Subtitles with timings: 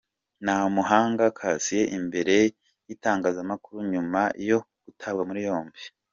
[0.43, 2.35] Ntamuhanga Cassien imbere
[2.87, 5.81] y’itangazamakuru nyuma yo gutabwa muri yombi.